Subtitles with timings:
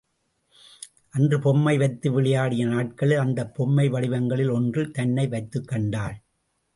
[1.09, 6.21] அன்று பொம்மை வைத்து விளையாடிய நாட்களில் அந்தப் பொய்மை வடிவங்களில் ஒன்றில் தன்னை வைத்துக் கண்டாள்.